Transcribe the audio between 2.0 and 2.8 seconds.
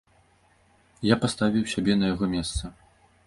яго месца.